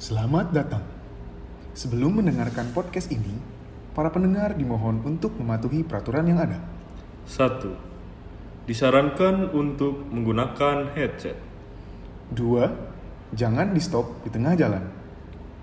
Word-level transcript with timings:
Selamat 0.00 0.48
datang. 0.56 0.80
Sebelum 1.76 2.24
mendengarkan 2.24 2.72
podcast 2.72 3.12
ini, 3.12 3.36
para 3.92 4.08
pendengar 4.08 4.56
dimohon 4.56 5.04
untuk 5.04 5.36
mematuhi 5.36 5.84
peraturan 5.84 6.24
yang 6.24 6.40
ada. 6.40 6.56
1. 7.28 8.64
Disarankan 8.64 9.52
untuk 9.52 10.08
menggunakan 10.08 10.96
headset. 10.96 11.36
Dua, 12.32 12.72
jangan 13.36 13.76
di 13.76 13.80
stop 13.84 14.24
di 14.24 14.32
tengah 14.32 14.56
jalan. 14.56 14.88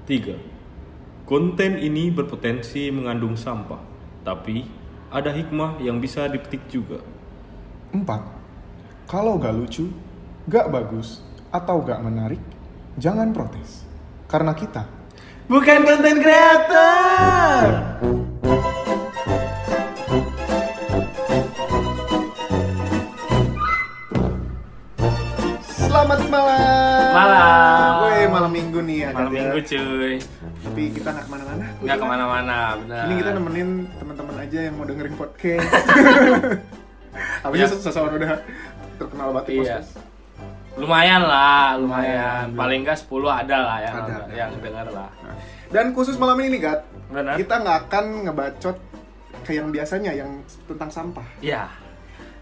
3. 0.05 1.25
Konten 1.25 1.81
ini 1.81 2.13
berpotensi 2.13 2.93
mengandung 2.93 3.33
sampah, 3.33 3.81
tapi 4.21 4.69
ada 5.09 5.33
hikmah 5.33 5.81
yang 5.81 5.97
bisa 5.97 6.29
dipetik 6.29 6.69
juga. 6.69 7.01
Empat, 7.89 8.21
kalau 9.09 9.41
gak 9.41 9.57
lucu, 9.57 9.89
gak 10.45 10.69
bagus, 10.69 11.25
atau 11.49 11.81
gak 11.81 12.05
menarik, 12.05 12.43
jangan 13.01 13.33
protes. 13.33 13.87
Karena 14.27 14.52
kita 14.54 14.84
Bukan 15.48 15.80
konten 15.88 16.20
kreator. 16.20 17.63
Selamat 25.68 26.20
malam. 26.27 27.12
Malam. 27.12 27.94
Woi, 28.02 28.21
malam 28.27 28.52
minggu 28.52 28.80
nih 28.84 28.98
ya. 28.99 29.09
Malam 29.12 29.32
minggu 29.32 29.59
cuy. 29.62 30.13
Tapi 30.57 30.82
kita 30.91 31.09
nggak 31.09 31.26
ke 31.26 31.32
mana-mana. 31.32 31.66
Nggak 31.80 31.98
ke 31.98 32.05
mana-mana, 32.05 32.55
benar. 32.80 33.04
Ini 33.07 33.13
kita 33.16 33.30
nemenin 33.34 33.70
teman-teman 33.98 34.35
aja 34.38 34.59
yang 34.62 34.76
mau 34.76 34.85
dengerin 34.85 35.16
podcast. 35.16 35.68
Apa 37.46 37.54
Ya. 37.55 37.66
seseorang 37.66 38.13
udah 38.16 38.32
terkenal 38.98 39.27
banget 39.34 39.46
Iya. 39.49 39.57
podcast? 39.57 39.90
Lumayan 40.77 41.26
lah, 41.26 41.73
lumayan. 41.76 42.48
Lumayan. 42.48 42.55
Paling 42.55 42.80
nggak 42.81 42.98
10 43.02 43.09
ada 43.27 43.58
lah 43.59 43.77
yang 43.80 43.95
Ada, 43.98 44.13
ada. 44.16 44.31
yang 44.31 44.52
denger 44.62 44.88
lah. 44.94 45.09
Nah, 45.18 45.35
Dan 45.68 45.85
khusus 45.91 46.15
malam 46.15 46.38
ini 46.38 46.55
nih, 46.55 46.62
Gat, 46.63 46.82
Benar. 47.10 47.34
kita 47.35 47.54
nggak 47.57 47.77
akan 47.85 48.05
ngebacot 48.24 48.77
kayak 49.41 49.57
yang 49.57 49.70
biasanya 49.70 50.12
yang 50.13 50.32
tentang 50.66 50.88
sampah. 50.88 51.27
Iya. 51.40 51.66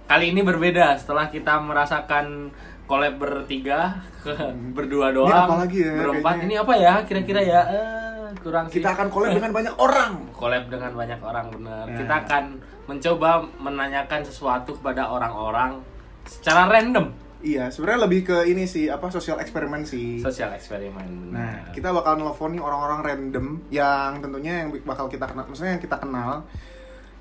Kali 0.05 0.29
ini 0.29 0.41
berbeda 0.41 0.93
setelah 0.95 1.25
kita 1.27 1.57
merasakan 1.57 2.53
collab 2.85 3.17
bertiga, 3.17 4.03
berdua 4.77 5.09
doang. 5.09 5.31
Hmm. 5.31 5.47
apa 5.47 5.55
lagi 5.65 5.79
ya, 5.81 5.93
Berempat. 5.95 6.33
kayaknya? 6.35 6.45
Ini 6.45 6.55
apa 6.59 6.73
ya? 6.75 6.93
Kira-kira 7.01 7.41
ya? 7.41 7.61
Eh, 7.65 8.29
kurang 8.37 8.65
sih. 8.67 8.77
Kita 8.77 8.93
akan 8.93 9.07
collab 9.09 9.31
dengan 9.33 9.51
banyak 9.57 9.75
orang. 9.79 10.11
collab 10.35 10.63
dengan 10.67 10.91
banyak 10.91 11.19
orang 11.19 11.45
benar. 11.49 11.85
Ya. 11.87 11.95
Kita 11.97 12.13
akan 12.21 12.43
mencoba 12.85 13.29
menanyakan 13.57 14.21
sesuatu 14.21 14.75
kepada 14.75 15.09
orang-orang 15.09 15.81
secara 16.23 16.69
random. 16.69 17.09
Iya, 17.45 17.69
sebenarnya 17.69 18.09
lebih 18.09 18.21
ke 18.25 18.37
ini 18.43 18.65
sih, 18.65 18.89
apa 18.89 19.05
sosial 19.07 19.37
eksperimen 19.37 19.85
sih. 19.85 20.17
Sosial 20.17 20.49
eksperimen. 20.51 21.29
Nah, 21.29 21.69
kita 21.69 21.93
bakal 21.93 22.17
nelfon 22.17 22.51
nih 22.51 22.59
orang-orang 22.59 23.05
random 23.05 23.61
yang 23.69 24.17
tentunya 24.17 24.65
yang 24.65 24.73
bakal 24.81 25.05
kita 25.05 25.29
kenal, 25.29 25.45
maksudnya 25.45 25.77
yang 25.77 25.83
kita 25.83 25.93
kenal 25.95 26.41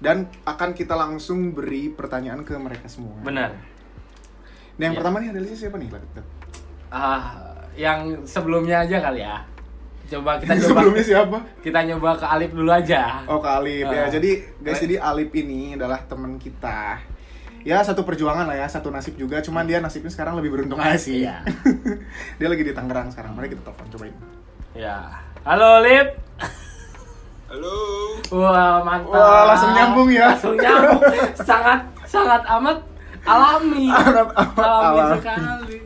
dan 0.00 0.24
akan 0.42 0.72
kita 0.72 0.96
langsung 0.96 1.52
beri 1.52 1.92
pertanyaan 1.92 2.40
ke 2.40 2.56
mereka 2.56 2.88
semua. 2.88 3.20
benar. 3.20 3.52
Nah, 4.74 4.80
yang 4.80 4.92
Iya. 4.92 4.98
pertama 4.98 5.16
nih 5.20 5.28
adalah 5.30 5.54
siapa 5.54 5.76
nih? 5.76 5.88
Ah, 6.88 7.22
yang 7.74 8.00
sebelumnya 8.24 8.80
aja 8.80 8.96
kali 8.98 9.20
ya. 9.20 9.36
Coba 10.04 10.36
kita 10.40 10.52
coba 10.56 10.64
Sebelumnya 10.80 11.04
siapa? 11.04 11.38
kita 11.60 11.80
nyoba 11.84 12.10
ke 12.16 12.26
Alif 12.26 12.50
dulu 12.50 12.70
aja. 12.72 13.20
Oh, 13.24 13.38
ke 13.38 13.48
Alip 13.50 13.86
ya. 13.86 14.04
Ah. 14.04 14.08
Jadi, 14.08 14.30
guys, 14.58 14.72
Alip. 14.74 14.82
jadi 14.82 14.96
Alip 15.00 15.30
ini 15.34 15.76
adalah 15.76 16.00
teman 16.02 16.36
kita. 16.36 16.96
Ya, 17.64 17.80
satu 17.80 18.04
perjuangan 18.04 18.44
lah 18.44 18.60
ya, 18.60 18.68
satu 18.68 18.92
nasib 18.92 19.16
juga. 19.16 19.40
Cuman 19.40 19.64
dia 19.64 19.80
nasibnya 19.80 20.12
sekarang 20.12 20.36
lebih 20.36 20.52
beruntung 20.52 20.76
aja 20.76 21.00
sih. 21.00 21.24
Iya. 21.24 21.40
dia 22.38 22.48
lagi 22.52 22.60
di 22.60 22.76
Tangerang 22.76 23.08
sekarang. 23.08 23.32
Mari 23.32 23.56
kita 23.56 23.64
telepon, 23.64 23.88
cobain. 23.88 24.14
Ya. 24.76 25.24
Halo 25.48 25.80
Lip. 25.80 26.12
Halo. 27.48 27.76
Wah, 28.36 28.84
mantap. 28.84 29.16
Wah, 29.16 29.42
langsung 29.48 29.72
nyambung 29.72 30.08
ya. 30.12 30.36
Langsung 30.36 30.60
nyambung. 30.60 31.00
sangat 31.40 31.80
sangat 32.04 32.44
amat 32.52 32.78
alami. 33.24 33.88
Amat 33.96 34.28
amat 34.36 34.56
alami 34.60 35.00
alami. 35.00 35.16
sekali. 35.24 35.78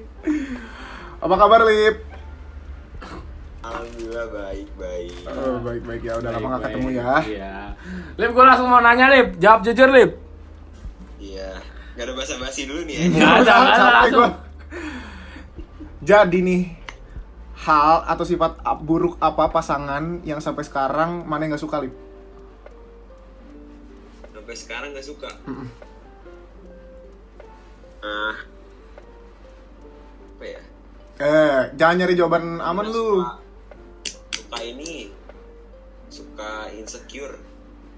Apa 1.22 1.34
kabar, 1.38 1.60
Lip? 1.62 1.96
Alhamdulillah 3.62 4.26
baik 4.34 4.68
baik. 4.74 5.14
Oh, 5.30 5.62
baik-baik 5.62 6.02
ya. 6.02 6.12
Udah 6.18 6.30
lama 6.34 6.46
gak 6.58 6.74
ketemu 6.74 6.88
ya. 6.90 7.12
Iya. 7.22 7.56
Lip, 8.18 8.30
gue 8.34 8.44
langsung 8.50 8.66
mau 8.66 8.82
nanya 8.82 9.06
Lip. 9.14 9.38
Jawab 9.38 9.62
jujur 9.62 9.86
Lip. 9.94 10.10
Iya. 11.22 11.67
Gak 11.98 12.06
ada 12.06 12.14
basa-basi 12.14 12.70
dulu 12.70 12.86
nih 12.86 12.94
ya. 12.94 13.02
Nggak 13.10 13.32
ada, 13.42 13.54
nggak 13.58 13.74
ada, 13.74 14.02
gua. 14.14 14.28
Jadi 15.98 16.38
nih, 16.46 16.62
hal 17.66 18.06
atau 18.06 18.22
sifat 18.22 18.62
buruk 18.86 19.18
apa 19.18 19.50
pasangan 19.50 20.22
yang 20.22 20.38
sampai 20.38 20.62
sekarang 20.62 21.26
mana 21.26 21.42
yang 21.42 21.58
gak 21.58 21.64
suka, 21.66 21.82
Lip? 21.82 21.90
Sampai 24.30 24.54
sekarang 24.54 24.94
gak 24.94 25.02
suka. 25.02 25.26
Ah. 27.98 28.38
apa 30.38 30.44
ya? 30.46 30.62
Eh, 31.18 31.60
jangan 31.74 31.98
nyari 31.98 32.14
jawaban 32.14 32.62
aman 32.62 32.86
Suka- 32.86 32.94
lu. 32.94 33.10
Suka 34.30 34.58
ini. 34.62 35.10
Suka 36.06 36.70
insecure. 36.78 37.34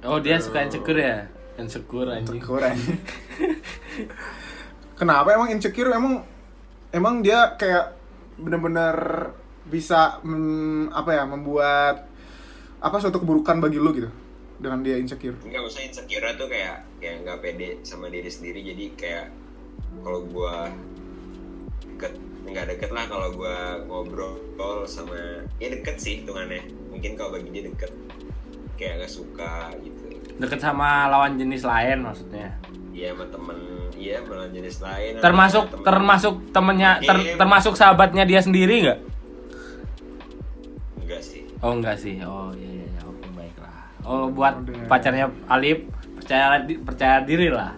Oh, 0.09 0.17
dia 0.17 0.41
suka 0.41 0.65
insecure 0.65 0.97
ya? 0.97 1.29
Insecure 1.61 2.09
anjing. 2.17 2.41
Kurang. 2.41 2.81
Kenapa 5.01 5.33
emang 5.33 5.49
insecure? 5.49 5.89
Emang 5.97 6.21
emang 6.93 7.25
dia 7.25 7.57
kayak 7.57 7.97
bener-bener 8.37 8.97
bisa 9.65 10.21
mm, 10.21 10.93
apa 10.93 11.17
ya 11.17 11.25
membuat 11.25 12.05
apa 12.85 12.97
suatu 13.01 13.17
keburukan 13.25 13.65
bagi 13.65 13.81
lu 13.81 13.97
gitu 13.97 14.13
dengan 14.61 14.85
dia 14.85 15.01
insecure. 15.01 15.41
Enggak 15.41 15.65
usah 15.65 15.81
insecure 15.89 16.37
tuh 16.37 16.53
kayak 16.53 16.85
kayak 17.01 17.25
nggak 17.25 17.41
pede 17.41 17.81
sama 17.81 18.13
diri 18.13 18.29
sendiri 18.29 18.61
jadi 18.61 18.85
kayak 18.93 19.27
kalau 20.05 20.21
gua 20.29 20.69
deket 21.81 22.21
nggak 22.45 22.77
deket 22.77 22.91
lah 22.93 23.09
kalau 23.09 23.33
gua 23.33 23.81
ngobrol 23.89 24.85
sama 24.85 25.17
ya 25.57 25.73
deket 25.73 25.97
sih 25.97 26.21
hitungannya 26.21 26.61
mungkin 26.93 27.17
kalau 27.17 27.41
bagi 27.41 27.49
dia 27.49 27.65
deket 27.73 27.93
kayak 28.77 29.01
nggak 29.01 29.13
suka 29.13 29.73
gitu 29.81 30.13
Deket 30.41 30.61
sama 30.61 31.09
lawan 31.09 31.41
jenis 31.41 31.65
lain 31.65 32.05
maksudnya. 32.05 32.60
Iya 33.01 33.17
sama 33.17 33.25
temen, 33.33 33.57
iya 33.97 34.21
sama 34.21 34.45
jenis 34.53 34.77
lain. 34.85 35.13
Termasuk 35.25 35.65
Temen- 35.73 35.85
termasuk 35.89 36.35
temennya 36.53 36.91
ter- 37.01 37.33
termasuk 37.41 37.73
sahabatnya 37.73 38.29
dia 38.29 38.45
sendiri 38.45 38.85
nggak? 38.85 38.99
enggak 41.01 41.21
sih. 41.25 41.41
Oh 41.65 41.73
enggak 41.73 41.97
sih. 41.97 42.21
Oh 42.21 42.53
iya 42.53 42.69
iya 42.69 42.87
iya. 42.87 43.01
oke 43.09 43.25
baiklah. 43.33 43.77
Oh 44.05 44.29
buat 44.29 44.61
Udah. 44.61 44.85
pacarnya 44.85 45.33
Alif 45.49 45.89
percaya 46.13 46.61
percaya 46.61 47.17
diri 47.25 47.49
lah. 47.49 47.73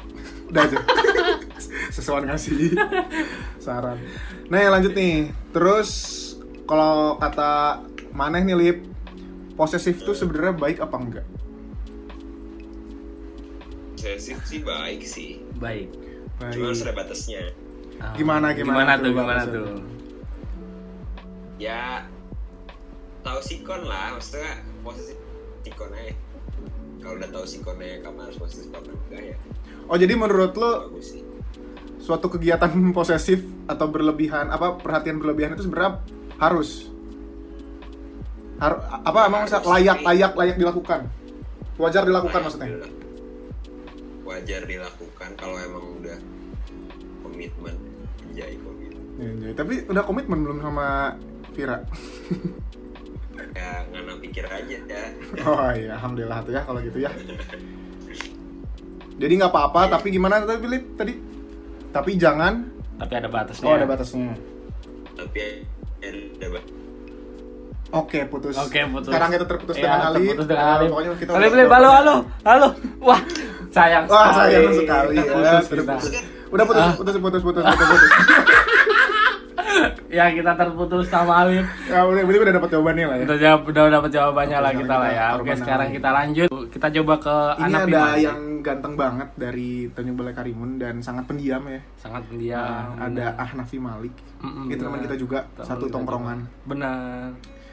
Udah 0.51 0.67
aja. 0.67 0.79
Sesuatu 1.95 2.27
ngasih 2.27 2.75
saran. 3.57 4.03
Nah, 4.51 4.59
ya 4.59 4.69
lanjut 4.69 4.91
nih. 4.91 5.31
Terus 5.55 5.89
kalau 6.67 7.15
kata 7.17 7.79
Maneh 8.11 8.43
nih 8.43 8.57
Lip, 8.59 8.79
posesif 9.55 10.03
tuh 10.03 10.13
sebenarnya 10.13 10.53
baik 10.53 10.79
apa 10.83 10.97
enggak? 10.99 11.27
Posesif 14.03 14.43
sih 14.43 14.59
baik 14.67 15.07
sih. 15.07 15.47
Baik. 15.63 15.95
Cuma 16.51 16.75
harus 16.75 16.83
ada 16.83 16.91
batasnya. 16.91 17.55
Ah, 18.03 18.11
Gimana, 18.19 18.51
gimana 18.51 18.99
tuh 18.99 19.07
tuh, 19.07 19.11
gimana 19.15 19.43
tuh? 19.47 19.67
Ya 21.55 22.11
tahu 23.23 23.39
sikon 23.39 23.87
lah, 23.87 24.19
maksudnya 24.19 24.59
posesif 24.83 25.15
sikon 25.63 25.95
aja. 25.95 26.19
Kalau 26.99 27.15
udah 27.15 27.31
tahu 27.31 27.47
sikonnya 27.47 28.03
kapan 28.03 28.27
harus 28.27 28.39
posesif 28.43 28.75
kapan 28.75 28.91
enggak 29.07 29.23
ya. 29.23 29.37
Oh, 29.87 29.95
jadi 29.95 30.15
menurut 30.19 30.51
lo 30.59 30.91
Bagus 30.91 31.07
sih. 31.15 31.23
suatu 32.03 32.27
kegiatan 32.27 32.75
posesif 32.99 33.47
atau 33.71 33.87
berlebihan 33.87 34.51
apa 34.51 34.83
perhatian 34.83 35.23
berlebihan 35.23 35.55
itu 35.55 35.71
sebenarnya 35.71 36.03
harus 36.43 36.91
Har 38.59 38.83
apa 39.07 39.31
emang 39.31 39.47
layak 39.47 40.03
layak 40.03 40.33
layak 40.35 40.57
dilakukan 40.59 41.07
wajar 41.79 42.03
dilakukan 42.07 42.43
Layak 42.43 42.47
maksudnya 42.47 43.02
Wajar 44.33 44.65
dilakukan 44.65 45.31
kalau 45.37 45.57
emang 45.57 45.85
udah 45.95 46.17
komitmen 47.21 47.77
menjadi 48.25 48.57
komitmen. 48.57 49.05
Ya, 49.15 49.29
ya. 49.43 49.53
tapi 49.53 49.85
udah 49.85 50.03
komitmen 50.03 50.39
belum 50.41 50.59
sama 50.59 51.13
Vira 51.53 51.85
Ya 53.53 53.85
ngana 53.87 54.17
pikir 54.17 54.41
aja 54.43 54.77
ya. 54.81 55.05
oh 55.45 55.69
iya 55.71 55.93
alhamdulillah 55.95 56.41
tuh 56.41 56.53
ya 56.53 56.65
kalau 56.65 56.81
gitu 56.81 56.97
ya 56.99 57.13
jadi 59.15 59.33
nggak 59.37 59.53
apa-apa 59.53 59.93
tapi 59.93 60.09
gimana 60.09 60.41
tadi 60.41 60.65
Lip? 60.65 60.97
tadi 60.97 61.13
tapi 61.93 62.17
jangan 62.17 62.73
Tapi 62.97 63.13
ada 63.15 63.29
batasnya. 63.29 63.67
oh 63.67 63.75
ada 63.75 63.85
batasnya 63.85 64.33
Tapi 65.13 65.37
ya 66.01 66.09
ada 66.09 66.49
ba- 66.51 66.71
Oke 67.93 68.25
putus. 68.25 68.57
Oke, 68.57 68.81
putus. 68.89 69.13
Sekarang 69.13 69.29
kita 69.29 69.45
terputus 69.45 69.77
Iya, 69.77 69.85
dengan 69.85 70.01
Ali. 70.09 70.25
terputus 70.25 70.47
dengan 70.49 70.65
Eh, 70.65 70.73
Ali. 70.73 70.87
Pokoknya 70.89 71.11
kita 71.13 71.29
udah- 71.29 71.45
Alif, 71.45 71.69
halo, 71.69 71.91
halo, 71.93 72.15
halo. 72.43 72.69
Wah, 73.05 73.21
sayang 73.73 74.05
Wah, 74.07 74.29
sekali. 74.31 74.53
sayang 74.53 74.75
sekali. 74.77 75.15
Ya, 75.15 75.25
putus 75.25 75.67
kita. 75.67 75.83
putus. 75.91 76.05
Udah 76.49 76.65
putus, 76.65 76.83
Ah. 76.83 76.93
putus, 76.93 77.17
putus, 77.17 77.41
putus, 77.43 77.63
putus, 77.65 77.77
putus. 77.81 78.01
Ya 80.13 80.29
kita 80.29 80.53
terputus 80.53 81.09
sama 81.09 81.41
Alif. 81.43 81.65
Ya 81.89 82.05
udah 82.05 82.21
berarti 82.21 82.45
udah 82.45 82.55
dapat 82.55 82.69
jawabannya 82.71 83.07
lah 83.09 83.17
ya. 83.17 83.25
Udah 83.25 83.39
jawab, 83.41 83.61
udah 83.65 83.83
dapat 83.89 84.11
jawabannya 84.13 84.53
Oke, 84.55 84.65
lah 84.69 84.73
kita 84.77 84.95
lah 84.95 85.11
ya. 85.11 85.27
Oke 85.33 85.53
sekarang 85.57 85.89
kita 85.91 86.09
lanjut. 86.13 86.49
Kita 86.69 86.87
coba 86.93 87.15
ke 87.17 87.37
Ini 87.57 87.65
anak 87.65 87.81
ada 87.81 87.89
Bima. 87.89 88.21
yang 88.21 88.39
ganteng 88.61 88.95
banget 88.95 89.29
dari 89.35 89.71
Tanjung 89.89 90.13
Balai 90.15 90.37
Karimun 90.37 90.77
dan 90.77 91.01
sangat 91.01 91.25
pendiam 91.25 91.65
ya. 91.65 91.81
sangat 91.97 92.29
pendiam. 92.29 92.61
Nah, 92.93 93.09
ada 93.09 93.27
Ahnafi 93.39 93.81
Malik. 93.81 94.13
Mm-mm, 94.39 94.69
itu 94.69 94.83
teman 94.85 95.01
kita 95.01 95.17
juga 95.17 95.39
Teman 95.51 95.65
satu 95.65 95.85
kita 95.89 95.95
tongkrongan. 95.97 96.39
juga. 96.45 96.69
Benar. 96.69 97.27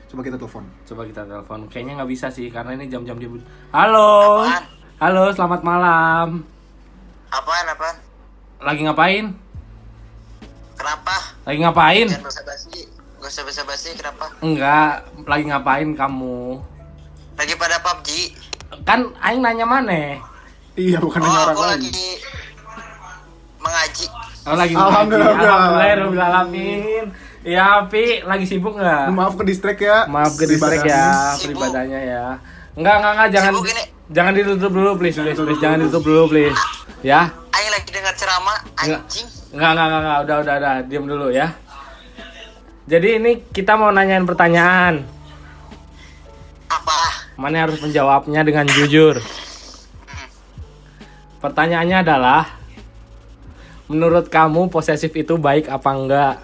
Coba 0.08 0.22
kita 0.24 0.38
telepon. 0.40 0.64
Coba 0.88 1.02
kita 1.04 1.22
telepon. 1.22 1.60
Kayaknya 1.68 1.94
nggak 2.00 2.10
bisa 2.10 2.28
sih 2.32 2.48
karena 2.48 2.72
ini 2.74 2.88
jam-jam 2.88 3.20
dia. 3.20 3.30
Halo. 3.76 4.42
Apaan? 4.42 4.64
Halo, 5.00 5.32
selamat 5.32 5.62
malam. 5.64 6.44
Apaan, 7.32 7.66
apaan? 7.68 7.96
Lagi 8.60 8.82
ngapain? 8.84 9.26
Kenapa? 10.76 11.16
Lagi 11.48 11.60
ngapain? 11.64 12.08
Jangan 12.10 12.26
basa-basi. 12.26 12.80
Gak 13.20 13.32
usah 13.32 13.44
basa-basi, 13.48 13.90
kenapa? 13.96 14.26
Enggak, 14.40 14.94
lagi 15.24 15.44
ngapain 15.48 15.90
kamu? 15.96 16.60
Lagi 17.36 17.54
pada 17.56 17.80
PUBG. 17.80 18.10
Kan 18.84 19.16
aing 19.20 19.40
nanya 19.40 19.64
mana? 19.64 20.20
Iya, 20.76 21.00
bukan 21.00 21.20
Oh, 21.20 21.32
orang 21.32 21.56
lain. 21.56 21.72
lagi 21.80 22.02
mengaji. 23.60 24.06
Oh, 24.44 24.56
lagi 24.56 24.74
Alhamdulillah. 24.76 25.36
Alhamdulillah, 25.36 26.28
alamin. 26.34 27.06
Ya, 27.40 27.88
Pi, 27.88 28.20
lagi 28.22 28.44
sibuk 28.44 28.76
nggak? 28.76 29.16
Maaf 29.16 29.36
ke 29.36 29.44
distrik 29.48 29.80
ya. 29.80 30.08
Maaf 30.12 30.36
ke 30.36 30.44
distrik 30.44 30.84
ya, 30.84 31.36
Sibuk. 31.36 31.56
peribadanya 31.56 32.00
ya. 32.00 32.26
Enggak, 32.76 33.00
enggak, 33.00 33.12
enggak, 33.16 33.30
jangan 33.32 33.52
Sibuk 33.56 33.68
ini. 33.70 33.84
Jangan 34.10 34.34
ditutup 34.36 34.72
dulu, 34.74 34.92
please, 35.00 35.18
please, 35.18 35.40
please. 35.40 35.62
Jangan 35.62 35.78
ditutup 35.86 36.04
dulu, 36.06 36.24
please. 36.30 36.60
Ya. 37.06 37.32
Aing 37.56 37.72
lagi 37.74 37.90
dengar 37.94 38.14
ceramah, 38.18 38.58
Enggak. 38.84 39.02
anjing. 39.06 39.28
Enggak, 39.56 39.72
enggak, 39.72 39.86
enggak, 39.86 40.02
enggak, 40.02 40.20
udah, 40.20 40.38
udah, 40.42 40.56
udah, 40.60 40.74
diam 40.86 41.06
dulu 41.08 41.28
ya. 41.32 41.48
Jadi 42.90 43.10
ini 43.22 43.32
kita 43.54 43.78
mau 43.78 43.94
nanyain 43.94 44.26
pertanyaan. 44.26 45.06
Apa? 46.70 46.98
Mana 47.38 47.70
harus 47.70 47.78
menjawabnya 47.80 48.42
dengan 48.42 48.66
jujur. 48.66 49.22
Pertanyaannya 51.40 51.98
adalah 52.04 52.60
Menurut 53.90 54.30
kamu 54.30 54.70
posesif 54.70 55.10
itu 55.18 55.34
baik 55.42 55.66
apa 55.66 55.90
enggak? 55.90 56.36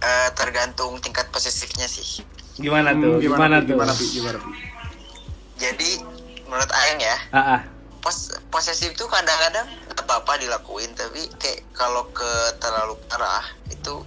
Eh, 0.00 0.28
tergantung 0.32 0.96
tingkat 1.04 1.28
posesifnya 1.28 1.84
sih. 1.84 2.24
Gimana 2.58 2.90
Hmm, 2.90 3.00
tuh? 3.00 3.12
Gimana, 3.18 3.56
Pi? 3.56 3.62
tuh? 3.62 3.68
Gimana, 3.72 3.92
Pi? 3.94 4.04
Gimana, 4.10 4.36
Pi? 4.36 4.50
Jadi, 5.56 5.90
menurut 6.44 6.70
Aing 6.72 7.00
ya, 7.00 7.16
Ah, 7.30 7.40
ah. 7.56 7.60
pos 7.98 8.16
posesif 8.48 8.94
tuh 8.94 9.06
kadang-kadang 9.06 9.66
gak 9.88 10.02
apa-apa 10.04 10.38
dilakuin, 10.38 10.90
tapi 10.92 11.26
kayak 11.36 11.66
kalau 11.72 12.06
ke 12.10 12.26
terlalu 12.58 12.94
parah 13.04 13.42
itu 13.68 14.02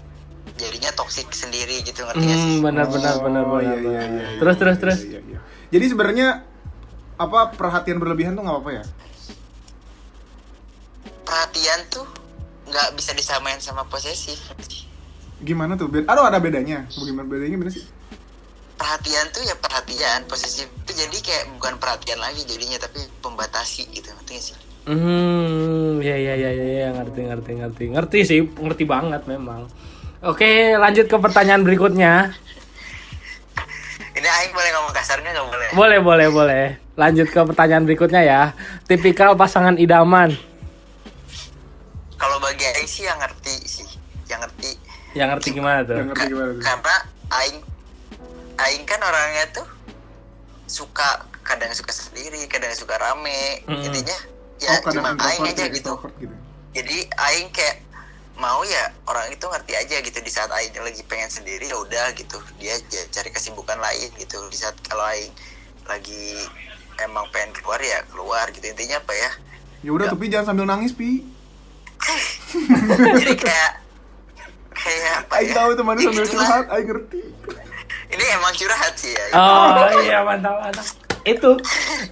jadinya 0.58 0.92
toksik 0.92 1.28
sendiri 1.30 1.80
gitu 1.82 2.02
ngerti 2.02 2.22
gak 2.22 2.38
sih? 2.38 2.48
Hmm, 2.50 2.60
benar 2.62 2.86
benar 2.88 3.14
Oh, 3.14 3.22
benar 3.22 3.44
benar. 3.46 3.62
iya, 3.62 3.74
iya, 3.74 3.78
benar. 3.78 4.04
iya, 4.10 4.24
iya. 4.28 4.40
Terus 4.40 4.56
terus 4.58 4.78
terus. 4.78 5.00
Iya, 5.02 5.20
iya. 5.22 5.40
Jadi 5.70 5.86
sebenarnya 5.88 6.28
apa 7.16 7.40
perhatian 7.52 7.98
berlebihan 7.98 8.34
tuh 8.34 8.42
nggak 8.42 8.56
apa-apa 8.58 8.72
ya? 8.74 8.84
Perhatian 11.22 11.80
tuh 11.88 12.08
nggak 12.66 12.96
bisa 12.96 13.12
disamain 13.14 13.60
sama 13.60 13.84
posesif. 13.86 14.40
Gimana 15.40 15.76
tuh? 15.76 15.88
Aduh, 15.90 16.26
ada 16.26 16.38
bedanya. 16.38 16.88
Bagaimana 16.90 17.26
bedanya 17.26 17.52
gimana 17.52 17.72
sih? 17.72 17.84
Perhatian 18.82 19.30
tuh 19.30 19.46
ya 19.46 19.54
perhatian 19.54 20.26
posesif 20.26 20.66
itu 20.66 20.92
jadi 20.98 21.18
kayak 21.22 21.44
bukan 21.56 21.78
perhatian 21.78 22.18
lagi 22.18 22.42
jadinya 22.44 22.82
tapi 22.82 22.98
pembatasi 23.22 23.86
gitu 23.94 24.10
ngerti 24.10 24.34
gak 24.34 24.46
sih 24.50 24.58
Hmm, 24.82 26.02
ya 26.02 26.18
ya 26.18 26.34
ya 26.34 26.50
ya 26.50 26.66
ya 26.82 26.88
ngerti 26.90 27.30
ngerti 27.30 27.52
ngerti. 27.54 27.84
Ngerti 27.94 28.20
sih, 28.26 28.40
ngerti 28.42 28.90
banget 28.90 29.30
memang. 29.30 29.70
Oke, 30.26 30.74
lanjut 30.74 31.06
ke 31.06 31.22
pertanyaan 31.22 31.62
berikutnya. 31.62 32.34
ini 34.18 34.26
Aing 34.26 34.50
boleh 34.50 34.70
ngomong 34.74 34.90
kasarnya 34.90 35.30
nggak 35.32 35.46
boleh 35.46 35.68
Boleh, 35.78 36.00
boleh, 36.02 36.28
boleh. 36.34 36.66
Lanjut 36.98 37.30
ke 37.30 37.40
pertanyaan 37.46 37.86
berikutnya 37.86 38.22
ya. 38.26 38.42
Tipikal 38.90 39.38
pasangan 39.38 39.78
idaman. 39.78 40.34
kalau 42.18 42.42
bagi 42.42 42.66
Aing 42.66 42.90
sih 42.90 43.06
yang 43.06 43.22
ngerti 43.22 43.54
sih 43.62 43.86
yang 44.26 44.42
ngerti 44.42 44.70
Yang 45.14 45.28
ngerti 45.38 45.48
gimana 45.54 45.80
tuh? 45.86 45.94
Yang 45.94 46.08
ngerti 46.10 46.26
gimana 46.26 46.50
tuh? 46.54 46.64
karena 46.66 46.96
Aing 47.32 47.58
Aing 48.68 48.86
kan 48.86 49.02
orangnya 49.02 49.46
tuh 49.56 49.68
suka 50.70 51.26
kadang 51.42 51.74
suka 51.74 51.92
sendiri 51.92 52.46
kadang 52.48 52.72
suka 52.78 52.96
rame. 53.02 53.66
Mm-mm. 53.66 53.88
intinya 53.88 54.18
ya 54.62 54.78
oh, 54.78 54.92
cuma 54.94 55.18
Aing 55.18 55.46
aja 55.50 55.66
gitu 55.68 55.98
extrovert 55.98 56.16
gitu. 56.22 56.36
jadi 56.78 56.98
Aing 57.18 57.50
kayak 57.50 57.82
mau 58.42 58.66
ya 58.66 58.90
orang 59.06 59.30
itu 59.30 59.46
ngerti 59.46 59.74
aja 59.78 59.96
gitu. 60.02 60.18
Di 60.18 60.32
saat 60.34 60.50
Aing 60.50 60.74
lagi 60.82 61.02
pengen 61.06 61.30
sendiri 61.30 61.70
ya 61.70 61.78
udah 61.78 62.10
gitu. 62.18 62.42
Dia 62.58 62.78
ya 62.90 63.04
cari 63.14 63.30
kesibukan 63.30 63.78
lain 63.78 64.10
gitu. 64.18 64.42
Di 64.50 64.58
saat 64.58 64.74
kalau 64.86 65.06
Aing 65.06 65.30
lagi 65.86 66.42
emang 67.06 67.30
pengen 67.30 67.54
keluar 67.54 67.78
ya 67.78 68.02
keluar 68.10 68.50
gitu. 68.50 68.66
Intinya 68.66 68.98
apa 68.98 69.14
ya? 69.14 69.30
Ya 69.82 69.92
udah, 69.94 70.14
tapi 70.14 70.30
jangan 70.30 70.54
sambil 70.54 70.66
nangis, 70.70 70.94
Pi. 70.94 71.26
jadi 73.22 73.34
kayak 73.38 73.72
kayak 74.74 75.14
apa 75.26 75.34
Aing 75.38 75.50
ya? 75.50 75.56
tahu 75.58 75.70
teman 75.78 75.96
Ya 75.98 76.06
sambil 76.10 76.26
curhat, 76.30 76.66
Aing 76.70 76.88
ngerti. 76.90 77.22
Ini 78.12 78.24
emang 78.32 78.54
curhat 78.54 78.94
sih 78.94 79.12
ya 79.12 79.26
Oh 79.32 79.88
iya 80.02 80.20
mantap 80.22 80.60
mantap. 80.60 80.86
Itu 81.22 81.54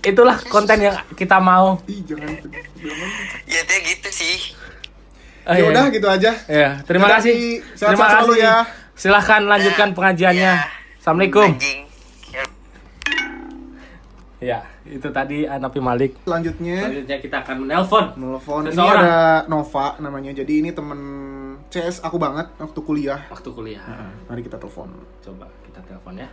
itulah 0.02 0.38
konten 0.46 0.80
yang 0.80 0.94
kita 1.14 1.38
mau. 1.38 1.82
Ih, 1.86 2.06
jangan. 2.06 2.30
jangan. 2.76 3.10
ya 3.46 3.62
dia 3.64 3.80
gitu 3.84 4.10
sih 4.10 4.38
Oh, 5.44 5.58
ya 5.58 5.60
iya. 5.60 5.68
udah 5.68 5.84
gitu 5.90 6.06
aja. 6.06 6.32
Ya, 6.46 6.70
terima 6.84 7.10
Yaudah, 7.10 7.18
kasih. 7.18 7.34
Sehat-sehat 7.74 7.90
Terima 7.90 8.06
selalu 8.08 8.34
kasih. 8.34 8.46
ya. 8.46 8.56
Silahkan 8.94 9.42
lanjutkan 9.42 9.90
pengajiannya. 9.94 10.54
Ya. 10.54 10.70
Assalamualaikum. 10.96 11.50
anjing 11.50 11.80
Ya, 12.30 12.44
Ya, 14.40 14.60
itu 14.86 15.10
tadi 15.10 15.44
Anapi 15.44 15.82
Malik. 15.82 16.22
Selanjutnya 16.22 16.86
Selanjutnya 16.86 17.18
kita 17.18 17.38
akan 17.42 17.56
menelpon. 17.66 18.06
Nelfon. 18.16 18.64
Ini 18.68 18.78
ada 18.78 19.18
Nova 19.46 19.98
namanya. 19.98 20.32
Jadi 20.32 20.62
ini 20.62 20.70
temen 20.70 21.00
CS 21.68 22.00
aku 22.00 22.16
banget 22.16 22.48
waktu 22.56 22.80
kuliah. 22.80 23.20
waktu 23.28 23.50
kuliah. 23.50 23.82
Mari 24.30 24.40
kita 24.40 24.56
telepon. 24.56 24.96
Coba 25.20 25.50
kita 25.80 25.96
telepon 25.96 26.20
ya. 26.20 26.28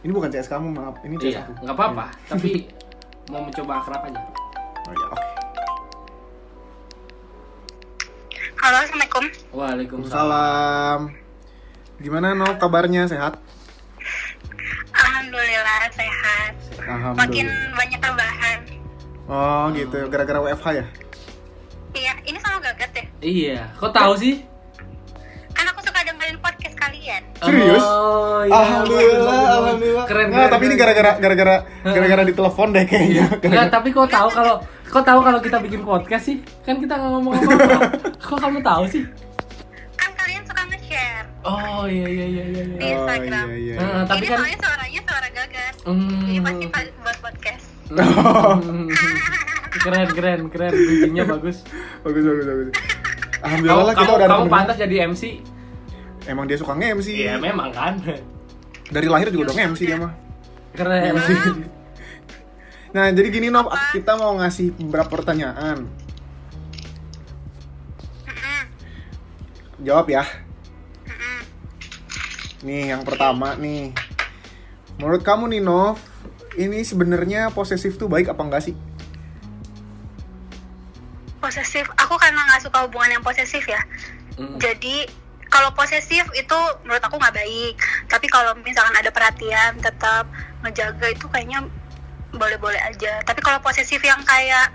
Ini 0.00 0.10
bukan 0.14 0.30
CS 0.30 0.46
kamu, 0.48 0.68
maaf. 0.70 0.94
Ini 1.02 1.14
CS 1.18 1.26
Iya, 1.26 1.40
aku. 1.42 1.52
nggak 1.60 1.74
apa-apa. 1.76 2.06
Tapi 2.30 2.50
mau 3.30 3.42
mencoba 3.42 3.72
akrab 3.82 4.02
aja. 4.06 4.20
Oh 4.86 4.92
iya, 4.94 5.06
oke. 5.10 5.26
Halo, 8.60 8.76
Assalamualaikum. 8.78 9.24
Waalaikumsalam. 9.50 10.14
Salam. 10.14 11.00
Gimana 11.98 12.32
no 12.32 12.46
kabarnya 12.56 13.10
sehat? 13.10 13.36
Alhamdulillah 14.94 15.82
sehat. 15.90 16.52
Makin 17.18 17.46
banyak 17.74 17.98
tambahan. 17.98 18.58
Oh 19.26 19.66
gitu, 19.74 20.06
gara-gara 20.06 20.38
WFH 20.40 20.66
ya? 20.76 20.86
Iya, 21.90 22.12
ini 22.24 22.38
sama 22.38 22.62
Gagat 22.62 22.90
ya? 22.94 23.04
Iya, 23.20 23.60
kok 23.74 23.90
tahu 23.90 24.14
sih? 24.14 24.46
Serius? 27.40 27.80
Oh, 27.80 28.40
iya. 28.42 28.52
alhamdulillah, 28.54 29.40
alhamdulillah. 29.50 30.04
Keren, 30.04 30.26
Nggak, 30.26 30.38
keren, 30.38 30.50
tapi 30.50 30.62
ini 30.62 30.74
gara-gara 30.74 31.10
gara-gara 31.16 31.56
gara-gara 31.82 32.22
ditelepon 32.22 32.68
deh 32.70 32.84
kayaknya. 32.84 33.24
Enggak, 33.38 33.66
tapi 33.70 33.88
kok 33.90 34.06
tahu 34.06 34.28
kalau 34.28 34.54
kok 34.84 35.02
tahu 35.02 35.20
kalau 35.20 35.38
kita 35.38 35.56
bikin 35.58 35.80
podcast 35.80 36.24
sih? 36.26 36.36
Kan 36.60 36.76
kita 36.78 36.94
nggak 36.94 37.10
ngomong 37.10 37.32
apa-apa. 37.34 37.78
kok 38.26 38.38
kamu 38.38 38.58
tahu 38.60 38.84
sih? 38.86 39.02
Kan 39.94 40.10
kalian 40.14 40.42
suka 40.42 40.62
nge-share 40.66 41.24
Oh 41.40 41.84
iya 41.84 42.06
iya 42.06 42.26
iya 42.26 42.44
iya. 42.46 42.62
di 42.66 42.76
iya. 42.76 42.92
Oh 42.92 42.92
Instagram. 42.98 43.46
iya 43.46 43.56
iya. 43.56 43.74
Eh, 43.78 44.02
tapi 44.04 44.18
ini 44.18 44.26
kan 44.26 44.36
soalnya 44.36 44.58
suaranya 44.58 45.00
suara 45.02 45.28
Gagat. 45.30 45.74
Hmm. 45.82 46.20
Jadi 46.20 46.40
pasti 46.40 46.64
pa- 46.66 46.94
buat 47.00 47.18
podcast. 47.20 47.64
Hmm. 47.90 48.86
keren 49.72 50.08
keren 50.10 50.40
keren 50.46 50.72
bikinnya 50.76 51.24
bagus. 51.32 51.64
bagus 52.02 52.22
bagus 52.22 52.44
bagus. 52.50 52.68
Kamu, 52.70 53.40
Alhamdulillah 53.40 53.80
lah 53.82 53.94
kita 53.94 54.04
kamu, 54.04 54.18
udah 54.18 54.28
kamu 54.28 54.44
pantas 54.46 54.76
jadi 54.76 54.96
MC. 55.08 55.22
Emang 56.30 56.46
dia 56.46 56.54
suka 56.54 56.78
nge-MC. 56.78 57.26
Iya 57.26 57.42
memang 57.42 57.74
kan. 57.74 57.98
Dari 58.86 59.10
lahir 59.10 59.34
juga 59.34 59.50
udah 59.50 59.56
nge-MC 59.58 59.80
dia 59.82 59.98
mah. 59.98 60.14
Keren. 60.78 61.18
Nah, 62.90 63.06
jadi 63.10 63.28
gini 63.30 63.50
Nop, 63.50 63.70
kita 63.94 64.14
mau 64.14 64.38
ngasih 64.38 64.74
beberapa 64.78 65.10
pertanyaan. 65.10 65.90
Jawab 69.82 70.06
ya. 70.10 70.22
Nih, 72.62 72.94
yang 72.94 73.02
pertama 73.02 73.58
nih. 73.58 73.90
Menurut 74.98 75.22
kamu 75.26 75.50
nih 75.54 75.62
Nov, 75.62 75.98
ini 76.58 76.82
sebenarnya 76.86 77.50
posesif 77.50 77.98
tuh 77.98 78.06
baik 78.06 78.30
apa 78.30 78.42
enggak 78.42 78.62
sih? 78.70 78.74
Posesif. 81.42 81.90
Aku 81.94 82.14
karena 82.20 82.42
nggak 82.46 82.70
suka 82.70 82.86
hubungan 82.86 83.18
yang 83.18 83.24
posesif 83.24 83.64
ya. 83.66 83.80
Hmm. 84.36 84.60
Jadi 84.60 85.08
kalau 85.50 85.74
posesif 85.74 86.22
itu 86.38 86.58
menurut 86.86 87.02
aku 87.02 87.18
nggak 87.18 87.34
baik. 87.34 87.76
Tapi 88.06 88.26
kalau 88.30 88.54
misalkan 88.62 88.94
ada 88.94 89.10
perhatian, 89.10 89.82
tetap 89.82 90.30
ngejaga 90.62 91.10
itu 91.10 91.26
kayaknya 91.26 91.66
boleh-boleh 92.30 92.78
aja. 92.86 93.18
Tapi 93.26 93.42
kalau 93.42 93.58
posesif 93.58 93.98
yang 94.06 94.22
kayak 94.22 94.70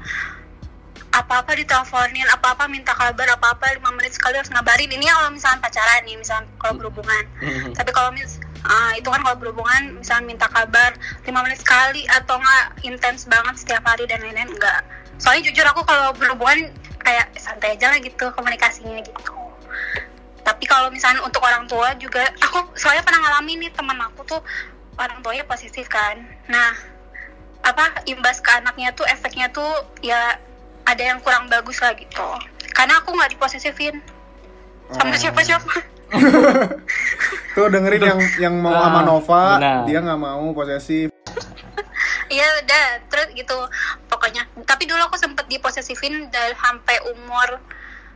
apa-apa 1.15 1.55
diteleponin, 1.55 2.27
apa-apa 2.27 2.67
minta 2.67 2.91
kabar, 2.91 3.39
apa-apa 3.39 3.79
lima 3.79 3.88
menit 3.96 4.20
sekali 4.20 4.36
harus 4.36 4.51
ngabarin. 4.51 4.91
Ini 4.91 5.08
kalau 5.08 5.32
misalnya 5.32 5.63
pacaran 5.63 6.03
nih, 6.03 6.20
misalnya 6.20 6.51
kalau 6.60 6.75
berhubungan. 6.75 7.24
Tapi 7.72 7.91
kalau 7.96 8.12
mis 8.12 8.44
ah, 8.67 8.91
itu 9.00 9.08
kan 9.08 9.24
kalau 9.24 9.39
berhubungan, 9.39 10.03
misalnya 10.03 10.27
minta 10.27 10.48
kabar 10.51 10.91
lima 11.24 11.39
menit 11.48 11.63
sekali 11.63 12.03
atau 12.12 12.36
nggak 12.36 12.65
intens 12.84 13.24
banget 13.32 13.55
setiap 13.55 13.88
hari 13.88 14.03
dan 14.12 14.20
lain-lain 14.20 14.51
enggak. 14.51 14.84
Soalnya 15.15 15.48
jujur 15.48 15.63
aku 15.72 15.88
kalau 15.88 16.12
berhubungan 16.12 16.67
kayak 17.00 17.32
santai 17.39 17.79
aja 17.79 17.96
lah 17.96 18.00
gitu 18.03 18.27
komunikasinya 18.36 19.00
gitu. 19.00 19.32
Tapi 20.46 20.64
kalau 20.64 20.88
misalnya 20.88 21.20
untuk 21.20 21.42
orang 21.42 21.66
tua 21.66 21.92
juga, 21.96 22.22
aku 22.38 22.62
soalnya 22.74 23.02
pernah 23.02 23.20
ngalamin 23.20 23.58
nih 23.60 23.72
temen 23.72 23.98
aku 24.00 24.22
tuh 24.24 24.42
orang 24.96 25.20
tuanya 25.20 25.44
posesif 25.44 25.86
kan. 25.86 26.16
Nah, 26.46 26.72
apa 27.60 28.06
imbas 28.06 28.40
ke 28.40 28.52
anaknya 28.54 28.94
tuh 28.94 29.04
efeknya 29.06 29.50
tuh 29.50 29.66
ya 30.00 30.38
ada 30.84 31.02
yang 31.04 31.18
kurang 31.20 31.50
bagus 31.50 31.82
lah 31.82 31.92
gitu 31.92 32.22
karena 32.70 33.02
aku 33.02 33.10
nggak 33.12 33.34
diposesifin 33.34 33.98
Oh. 34.86 34.94
sama 34.94 35.18
siapa-siapa 35.18 35.82
Tuh 37.56 37.66
dengerin 37.68 38.02
yang 38.04 38.20
yang 38.38 38.56
mau 38.56 38.70
Ah, 38.72 38.86
sama 38.86 39.02
Nova, 39.02 39.44
benar. 39.58 39.82
dia 39.84 39.98
nggak 39.98 40.22
mau 40.22 40.46
posesif. 40.52 41.10
Iya 42.28 42.46
udah 42.60 42.86
terus 43.08 43.34
gitu 43.34 43.54
pokoknya 44.08 44.46
tapi 44.62 44.86
dulu 44.86 44.98
aku 45.00 45.14
sempet 45.16 45.46
diposesifin 45.46 46.25
dari 46.28 46.54
sampai 46.54 46.98
umur 47.08 47.62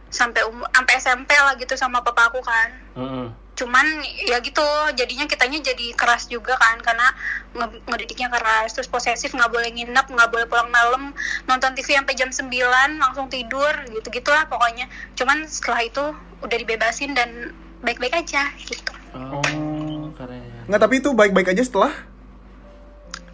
sampai 0.09 0.41
umur 0.43 0.65
sampai 0.69 0.93
SMP 0.95 1.31
lah 1.31 1.53
gitu 1.53 1.73
sama 1.73 1.99
papa 1.99 2.27
aku 2.27 2.39
kan 2.39 2.69
Mm-mm. 2.93 3.27
cuman 3.53 3.85
ya 4.23 4.39
gitu 4.39 4.63
jadinya 4.93 5.23
kitanya 5.23 5.59
jadi 5.59 5.91
keras 5.93 6.25
juga 6.25 6.55
kan 6.55 6.79
karena 6.79 7.07
nge- 7.53 7.83
ngedidiknya 7.85 8.27
keras 8.27 8.71
terus 8.71 8.87
posesif 8.87 9.29
nggak 9.29 9.47
boleh 9.47 9.69
nginep 9.69 10.05
nggak 10.07 10.29
boleh 10.29 10.45
pulang 10.45 10.67
malam 10.67 11.11
nonton 11.45 11.71
TV 11.73 11.93
sampai 11.93 12.13
jam 12.13 12.29
9 12.29 12.47
langsung 12.95 13.27
tidur 13.27 13.69
gitu 13.87 14.07
gitulah 14.09 14.45
pokoknya 14.45 14.87
cuman 15.13 15.43
setelah 15.45 15.81
itu 15.81 16.03
udah 16.39 16.57
dibebasin 16.57 17.11
dan 17.11 17.51
baik-baik 17.79 18.15
aja 18.17 18.47
gitu 18.59 18.91
Oh, 19.09 19.41
keren. 20.13 20.45
Nggak, 20.65 20.79
tapi 20.79 21.01
itu 21.01 21.09
baik-baik 21.11 21.49
aja 21.49 21.63
setelah. 21.63 21.89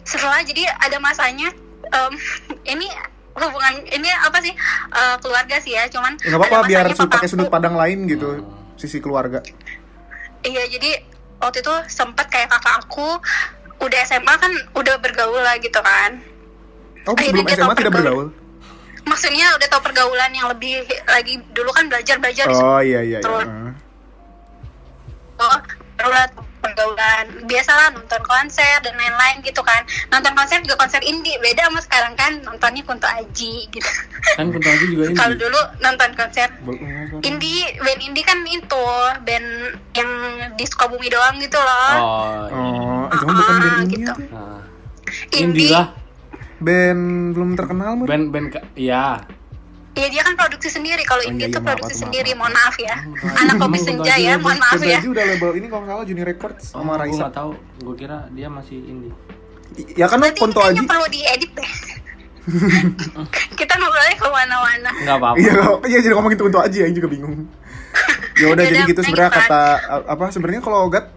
setelah 0.02 0.40
jadi 0.40 0.64
ada 0.72 0.96
masanya 0.96 1.50
em, 1.86 2.12
ini 2.72 2.88
hubungan 3.36 3.74
ini 3.92 4.08
apa 4.08 4.38
sih 4.40 4.54
eh, 4.92 5.16
keluarga 5.20 5.56
sih 5.60 5.76
ya 5.76 5.84
cuman 5.92 6.16
Ya, 6.24 6.32
nggak 6.32 6.40
apa-apa 6.40 6.68
biar 6.68 6.86
pakai 6.96 7.28
sudut 7.28 7.52
pandang 7.52 7.76
lain 7.76 8.08
gitu, 8.08 8.40
sisi 8.80 8.98
keluarga. 8.98 9.44
Iya 10.40 10.64
jadi 10.72 11.04
waktu 11.42 11.60
itu 11.60 11.74
sempat 11.92 12.32
kayak 12.32 12.48
kakak 12.48 12.86
aku 12.86 13.20
udah 13.82 14.00
SMA 14.08 14.34
kan 14.40 14.52
udah 14.72 14.96
bergaul 15.02 15.42
lah 15.44 15.60
gitu 15.60 15.76
kan. 15.84 16.22
Oh, 17.06 17.14
Akhirnya 17.14 17.44
sebelum 17.44 17.46
dia 17.46 17.56
SMA 17.60 17.74
tidak 17.76 17.92
bergaul. 17.92 18.26
Maksudnya 19.06 19.46
udah 19.54 19.68
tau 19.70 19.82
pergaulan 19.84 20.32
yang 20.34 20.50
lebih 20.50 20.82
lagi 21.06 21.38
dulu 21.54 21.70
kan 21.70 21.86
belajar 21.86 22.18
belajar 22.18 22.50
Oh 22.50 22.82
iya 22.82 23.06
iya 23.06 23.18
iya. 23.18 23.20
Terus. 23.22 23.46
Baru 25.96 26.10
tahu 26.10 26.45
pergaulan. 26.66 27.24
Biasalah 27.46 27.94
nonton 27.94 28.22
konser 28.26 28.74
dan 28.82 28.94
lain-lain 28.98 29.38
gitu 29.46 29.62
kan. 29.62 29.86
Nonton 30.10 30.32
konser 30.34 30.58
juga 30.66 30.76
konser 30.82 31.00
indie 31.06 31.38
beda 31.38 31.70
sama 31.70 31.80
sekarang 31.82 32.14
kan 32.18 32.32
nontonnya 32.42 32.82
Kunto 32.82 33.06
Aji 33.06 33.70
gitu. 33.70 33.90
Kan 34.34 34.50
Kunto 34.50 34.66
Aji 34.66 34.84
juga 34.90 35.04
ini. 35.10 35.16
Kalau 35.16 35.34
dulu 35.38 35.60
nonton 35.78 36.10
konser 36.18 36.48
sorry. 36.50 37.22
indie 37.22 37.64
band 37.78 38.00
indie 38.02 38.24
kan 38.26 38.38
itu 38.44 38.86
band 39.22 39.48
yang 39.94 40.10
di 40.58 40.64
Sukabumi 40.66 41.06
doang 41.06 41.38
gitu 41.38 41.56
loh. 41.56 41.94
Oh, 41.96 42.30
iya. 42.50 42.56
Oh, 42.56 43.04
eh, 43.06 43.16
cuma 43.22 43.32
bukan 43.32 43.54
Ah, 43.54 43.60
band 43.62 43.86
gitu. 43.88 44.04
tuh. 44.04 44.16
Nah, 44.34 44.60
Indie 45.32 45.40
indie 45.40 45.68
lah. 45.70 45.86
Band 46.56 47.02
belum 47.36 47.50
terkenal 47.54 47.90
mah. 48.00 48.06
Band 48.08 48.26
band 48.32 48.48
ya. 48.74 49.20
Iya 49.96 50.08
dia 50.12 50.22
kan 50.22 50.34
produksi 50.36 50.68
sendiri. 50.68 51.02
Kalau 51.02 51.24
Oh, 51.24 51.28
indie 51.28 51.40
iya, 51.42 51.48
itu 51.48 51.56
iya, 51.56 51.62
maaf, 51.62 51.68
produksi 51.72 51.94
maaf, 51.94 52.02
sendiri. 52.04 52.30
maaf, 52.30 52.38
Mohon 52.38 52.54
maaf. 52.54 52.76
ya. 52.76 52.96
Aji. 52.96 53.38
Anak 53.40 53.54
kopi 53.56 53.78
senja 53.80 54.14
ya. 54.14 54.34
Mohon 54.36 54.58
maaf 54.60 54.80
ya. 54.82 54.98
Udah 55.02 55.24
label 55.26 55.50
ini 55.56 55.66
kalau 55.66 55.82
nggak 55.82 55.94
salah 55.94 56.04
Juni 56.04 56.22
Records 56.22 56.64
Oh, 56.68 56.72
sama 56.76 56.92
gue 56.92 57.00
Raisa. 57.00 57.18
nggak 57.18 57.34
tahu. 57.34 57.50
Gue 57.80 57.94
kira 57.96 58.18
dia 58.30 58.48
masih 58.48 58.78
indie. 58.78 59.12
Ya 59.92 60.06
kan 60.06 60.20
Ponto 60.32 60.60
Aji. 60.60 60.84
perlu 60.84 61.06
diedit 61.08 61.50
deh. 61.50 61.70
Kita 63.58 63.74
ngobrolnya 63.74 64.14
ke 64.14 64.28
mana-mana. 64.28 64.90
Enggak 64.94 65.16
apa-apa. 65.18 65.36
Iya, 65.36 65.52
iya 65.88 65.98
jadi 65.98 66.14
ngomongin 66.14 66.38
Ponto 66.38 66.58
Aji 66.60 66.78
ya, 66.78 66.88
juga 66.92 67.08
bingung. 67.08 67.34
Ya 68.36 68.52
udah 68.52 68.68
jadi 68.68 68.84
gitu 68.84 69.00
sebenarnya 69.00 69.32
kata 69.32 69.62
apa 70.12 70.28
sebenarnya 70.28 70.60
kalau 70.60 70.84
Ogat 70.84 71.08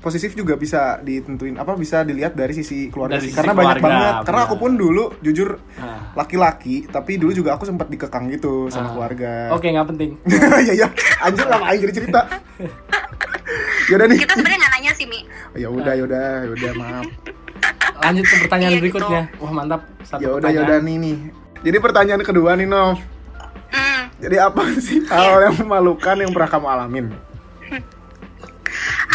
positif 0.00 0.32
juga 0.32 0.56
bisa 0.56 0.96
ditentuin 0.98 1.54
apa 1.54 1.72
bisa 1.74 2.00
dilihat 2.00 2.32
dari 2.32 2.50
sisi 2.50 2.88
keluarga 2.88 3.16
Dari 3.16 3.22
sih 3.22 3.28
sisi 3.28 3.36
karena 3.36 3.52
banyak 3.52 3.76
keluarga, 3.76 3.84
banget 4.00 4.14
karena 4.22 4.38
benar. 4.38 4.48
aku 4.48 4.56
pun 4.56 4.72
dulu 4.74 5.04
jujur 5.20 5.48
Nah. 5.76 6.00
laki-laki 6.14 6.76
tapi 6.86 7.12
dulu 7.14 7.32
juga 7.32 7.50
aku 7.52 7.64
sempat 7.64 7.86
dikekang 7.86 8.28
gitu 8.28 8.66
sama 8.66 8.88
Ah. 8.88 8.92
keluarga 8.92 9.32
Oke, 9.50 9.68
nggak 9.68 9.86
penting. 9.86 10.10
ya 10.68 10.72
ya 10.74 10.88
anjir 11.20 11.44
ngapain 11.44 11.78
jadi 11.78 11.92
cerita 11.94 12.20
yaudah 13.90 14.06
nih 14.06 14.18
Kita 14.18 14.32
sebenarnya 14.34 14.58
nggak 14.58 14.72
nanya 14.72 14.92
sih 14.94 15.06
Mi. 15.06 15.20
ya 15.54 15.68
udah 15.68 15.92
ya 15.92 16.02
udah 16.02 16.24
ya 16.40 16.50
udah 16.50 16.72
maaf 16.74 17.06
Lanjut 18.00 18.24
ke 18.24 18.36
pertanyaan 18.40 18.70
Iya, 18.70 18.76
gitu. 18.78 18.84
berikutnya. 18.88 19.22
Wah, 19.36 19.52
mantap. 19.52 19.80
Satu 20.00 20.18
ya 20.18 20.28
udah 20.32 20.48
ya 20.48 20.60
udah 20.62 20.78
nih 20.80 20.96
nih 20.96 21.16
jadi 21.60 21.76
pertanyaan 21.78 22.22
kedua 22.22 22.54
nih 22.54 22.64
Nov 22.64 22.96
Hmm. 23.68 24.02
jadi 24.18 24.36
apa 24.42 24.64
sih 24.78 25.04
hal 25.04 25.44
yang 25.44 25.56
memalukan 25.60 26.16
yang 26.16 26.32
pernah 26.32 26.48
kamu 26.48 26.66
alamin 26.68 27.06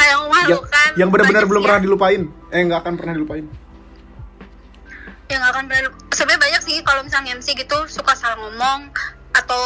yang 0.06 0.22
yang 0.22 0.22
memalukan. 0.30 0.90
yang 0.96 1.10
benar-benar 1.10 1.44
belum 1.50 1.62
pernah 1.66 1.82
dilupain 1.82 2.22
eh 2.54 2.62
nggak 2.62 2.80
akan 2.86 2.94
pernah 2.96 3.14
dilupain 3.18 3.46
Yang 5.26 5.40
nggak 5.42 5.54
akan 5.58 5.66
pernah. 5.66 5.90
Sebenarnya 6.14 6.42
banyak 6.46 6.62
sih 6.62 6.76
kalau 6.86 7.02
misalnya 7.02 7.34
MC 7.34 7.58
gitu 7.58 7.78
suka 7.90 8.14
salah 8.14 8.38
ngomong 8.46 8.94
atau 9.36 9.64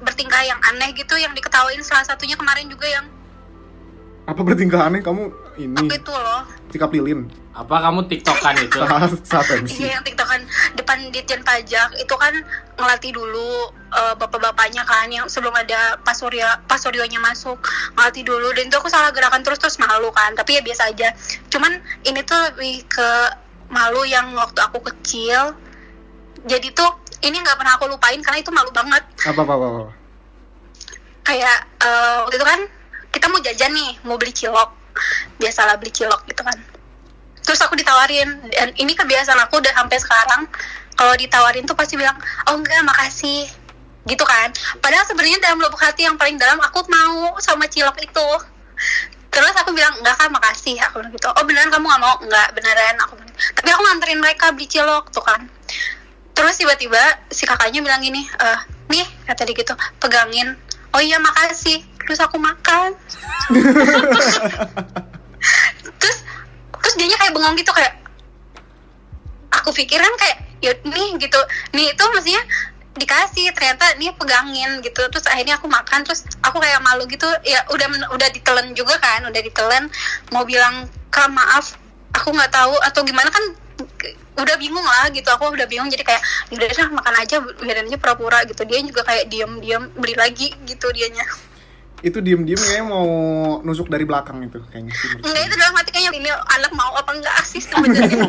bertingkah 0.00 0.42
yang 0.42 0.58
aneh 0.74 0.90
gitu 0.96 1.14
yang 1.14 1.30
diketawain 1.36 1.78
salah 1.84 2.02
satunya 2.02 2.34
kemarin 2.34 2.66
juga 2.66 2.88
yang 2.88 3.06
apa 4.24 4.40
bertingkah 4.40 4.80
aneh 4.80 5.04
kamu 5.04 5.30
ini. 5.58 5.76
Apa 5.76 5.94
itu 5.94 6.12
loh. 6.12 6.42
Sikap 6.70 6.90
lilin. 6.90 7.30
Apa 7.54 7.86
kamu 7.86 8.10
TikTokan 8.10 8.54
itu? 8.66 8.78
saat 9.30 9.46
MC 9.46 9.78
Iya 9.78 9.98
yang 9.98 10.02
tiktokan 10.02 10.42
depan 10.74 10.98
ditjen 11.14 11.40
pajak. 11.46 11.94
Itu 11.98 12.14
kan 12.18 12.34
ngelatih 12.74 13.14
dulu 13.14 13.70
eh, 13.94 14.14
bapak-bapaknya 14.18 14.82
kan 14.82 15.06
yang 15.06 15.30
sebelum 15.30 15.54
ada 15.54 15.98
Pak 16.02 16.14
Surya 16.18 16.58
Pak 16.66 16.78
Suryonya 16.82 17.22
masuk. 17.22 17.62
Ngelatih 17.94 18.24
dulu. 18.26 18.50
Dan 18.52 18.70
itu 18.70 18.76
aku 18.78 18.90
salah 18.90 19.14
gerakan 19.14 19.46
terus 19.46 19.62
terus 19.62 19.78
malu 19.78 20.10
kan. 20.10 20.34
Tapi 20.34 20.58
ya 20.58 20.62
biasa 20.66 20.90
aja. 20.90 21.14
Cuman 21.48 21.78
ini 22.02 22.20
tuh 22.26 22.38
lebih 22.50 22.82
ke 22.90 23.10
malu 23.70 24.02
yang 24.02 24.34
waktu 24.34 24.58
aku 24.58 24.82
kecil. 24.82 25.54
Jadi 26.44 26.74
tuh 26.74 26.90
ini 27.24 27.40
nggak 27.40 27.56
pernah 27.56 27.78
aku 27.78 27.88
lupain 27.88 28.18
karena 28.20 28.42
itu 28.42 28.50
malu 28.50 28.68
banget. 28.74 29.02
Apa 29.24 29.40
apa 29.46 29.54
apa, 29.54 29.66
apa. 29.66 29.82
kayak 31.24 31.58
eh, 31.80 32.16
waktu 32.20 32.36
itu 32.36 32.44
kan 32.44 32.60
kita 33.14 33.26
mau 33.32 33.40
jajan 33.40 33.72
nih 33.72 33.90
mau 34.04 34.20
beli 34.20 34.34
cilok 34.36 34.83
biasalah 35.38 35.76
beli 35.78 35.92
cilok 35.92 36.24
gitu 36.30 36.42
kan. 36.42 36.58
Terus 37.44 37.60
aku 37.60 37.76
ditawarin 37.76 38.40
dan 38.48 38.72
ini 38.80 38.96
kebiasaan 38.96 39.36
aku 39.44 39.60
udah 39.60 39.72
sampai 39.76 39.98
sekarang. 40.00 40.42
Kalau 40.94 41.14
ditawarin 41.18 41.68
tuh 41.68 41.76
pasti 41.76 42.00
bilang 42.00 42.16
oh 42.48 42.56
enggak 42.56 42.80
makasih. 42.86 43.44
Gitu 44.04 44.24
kan. 44.24 44.52
Padahal 44.80 45.04
sebenarnya 45.04 45.40
dalam 45.40 45.60
lubuk 45.60 45.80
hati 45.80 46.08
yang 46.08 46.16
paling 46.16 46.40
dalam 46.40 46.56
aku 46.60 46.84
mau 46.88 47.36
sama 47.40 47.68
cilok 47.68 48.00
itu. 48.00 48.28
Terus 49.28 49.54
aku 49.60 49.76
bilang 49.76 49.92
enggak 50.00 50.16
kan 50.16 50.32
makasih. 50.32 50.80
Aku 50.88 51.04
bilang 51.04 51.12
gitu. 51.12 51.28
Oh 51.28 51.44
beneran 51.44 51.68
kamu 51.68 51.84
nggak 51.84 52.00
mau? 52.00 52.14
Enggak 52.24 52.48
beneran. 52.56 52.96
Aku 53.04 53.12
bilang 53.20 53.34
tapi 53.52 53.68
aku 53.72 53.82
nganterin 53.84 54.20
mereka 54.24 54.52
beli 54.56 54.66
cilok 54.70 55.12
tuh 55.12 55.24
kan. 55.24 55.44
Terus 56.34 56.54
tiba-tiba 56.56 57.00
si 57.28 57.44
kakaknya 57.44 57.84
bilang 57.84 58.00
gini 58.00 58.24
eh 58.24 58.60
nih 58.88 59.06
kata 59.28 59.44
dia 59.44 59.56
gitu 59.56 59.74
pegangin. 60.00 60.56
Oh 60.96 61.02
iya 61.02 61.20
makasih. 61.20 61.84
Terus 62.04 62.20
aku 62.20 62.36
makan 62.36 62.92
terus 66.00 66.18
terus 66.80 66.94
dianya 66.96 67.16
kayak 67.20 67.32
bengong 67.32 67.56
gitu 67.58 67.72
kayak 67.72 67.94
aku 69.54 69.70
pikir 69.72 70.00
kan 70.00 70.14
kayak 70.20 70.38
ya 70.64 70.72
nih 70.84 71.16
gitu. 71.20 71.40
Nih 71.76 71.92
itu 71.92 72.02
maksudnya 72.08 72.42
dikasih 72.94 73.50
ternyata 73.52 73.96
nih 74.00 74.12
pegangin 74.16 74.80
gitu. 74.80 75.02
Terus 75.12 75.26
akhirnya 75.28 75.60
aku 75.60 75.68
makan 75.68 76.04
terus 76.04 76.24
aku 76.40 76.60
kayak 76.60 76.80
malu 76.80 77.04
gitu. 77.08 77.26
Ya 77.44 77.64
udah 77.68 77.86
udah 78.12 78.28
ditelen 78.32 78.72
juga 78.72 78.96
kan 78.98 79.24
udah 79.28 79.40
ditelen 79.40 79.88
mau 80.32 80.44
bilang 80.48 80.88
kak 81.12 81.28
maaf 81.30 81.76
aku 82.14 82.32
nggak 82.32 82.52
tahu 82.52 82.74
atau 82.80 83.00
gimana 83.04 83.28
kan 83.28 83.44
udah 84.34 84.56
bingung 84.58 84.84
lah 84.84 85.08
gitu. 85.12 85.28
Aku 85.30 85.52
udah 85.52 85.68
bingung 85.68 85.86
jadi 85.92 86.02
kayak 86.02 86.22
"Ya 86.50 86.56
udah 86.58 86.90
makan 86.90 87.14
aja 87.20 87.36
biarin 87.60 87.86
aja 87.86 87.98
pura-pura 88.00 88.42
gitu. 88.48 88.64
Dia 88.66 88.82
juga 88.82 89.06
kayak 89.06 89.30
diem-diem 89.30 89.94
beli 89.94 90.14
lagi 90.18 90.50
gitu 90.66 90.90
dianya 90.90 91.24
itu 92.04 92.18
diem 92.20 92.44
diem 92.44 92.54
kayaknya 92.54 92.84
mau 92.84 93.08
nusuk 93.60 93.88
dari 93.88 94.04
belakang 94.04 94.44
itu 94.44 94.60
kayaknya 94.68 94.92
sih 94.92 95.08
Enggak 95.16 95.42
itu 95.42 95.56
dalam 95.56 95.74
hati 95.74 95.90
kayaknya 95.90 96.10
ini 96.14 96.28
anak 96.28 96.72
mau 96.72 96.92
apa 96.92 97.10
enggak 97.10 97.36
sih 97.42 97.58
sebenarnya. 97.58 98.28